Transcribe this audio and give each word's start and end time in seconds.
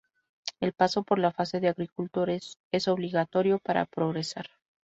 El 0.59 0.73
paso 0.73 1.03
por 1.03 1.19
la 1.19 1.31
fase 1.31 1.59
de 1.59 1.67
agricultores 1.67 2.57
es 2.71 2.87
obligatorio 2.87 3.59
para 3.59 3.85
progresar. 3.85 4.47